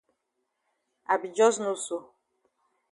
[1.11, 1.97] I be jus know so.